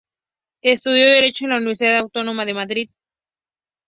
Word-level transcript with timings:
Estudió 0.63 1.05
Derecho 1.05 1.43
en 1.45 1.51
la 1.51 1.57
Universidad 1.57 1.99
Autónoma 1.99 2.43
de 2.43 2.55
Madrid. 2.55 2.89